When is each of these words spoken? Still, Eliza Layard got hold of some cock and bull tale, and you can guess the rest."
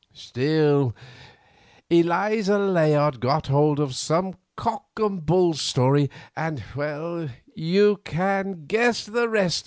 Still, 0.15 0.95
Eliza 1.87 2.57
Layard 2.57 3.19
got 3.19 3.45
hold 3.45 3.79
of 3.79 3.93
some 3.93 4.33
cock 4.55 4.87
and 4.97 5.23
bull 5.23 5.53
tale, 5.53 6.07
and 6.35 7.29
you 7.53 7.97
can 8.03 8.65
guess 8.65 9.05
the 9.05 9.29
rest." 9.29 9.59